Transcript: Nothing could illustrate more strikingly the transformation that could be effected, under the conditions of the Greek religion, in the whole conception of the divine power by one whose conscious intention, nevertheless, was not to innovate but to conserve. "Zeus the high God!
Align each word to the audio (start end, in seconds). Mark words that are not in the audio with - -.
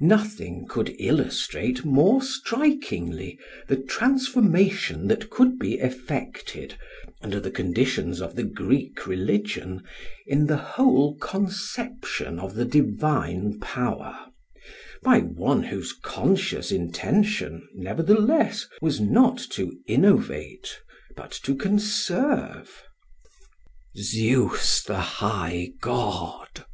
Nothing 0.00 0.64
could 0.66 0.96
illustrate 0.98 1.84
more 1.84 2.22
strikingly 2.22 3.38
the 3.68 3.76
transformation 3.76 5.06
that 5.08 5.28
could 5.28 5.58
be 5.58 5.74
effected, 5.74 6.72
under 7.20 7.38
the 7.38 7.50
conditions 7.50 8.22
of 8.22 8.34
the 8.34 8.44
Greek 8.44 9.06
religion, 9.06 9.82
in 10.26 10.46
the 10.46 10.56
whole 10.56 11.16
conception 11.18 12.38
of 12.38 12.54
the 12.54 12.64
divine 12.64 13.60
power 13.60 14.18
by 15.02 15.18
one 15.20 15.64
whose 15.64 15.92
conscious 15.92 16.72
intention, 16.72 17.68
nevertheless, 17.74 18.66
was 18.80 19.02
not 19.02 19.36
to 19.50 19.76
innovate 19.86 20.80
but 21.14 21.30
to 21.42 21.54
conserve. 21.54 22.84
"Zeus 23.98 24.82
the 24.82 24.96
high 25.00 25.72
God! 25.82 26.64